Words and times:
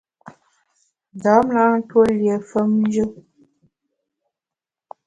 Ndam 1.15 1.45
na 1.55 1.63
ntuó 1.79 2.01
lié 2.17 2.35
femnjù. 2.49 3.05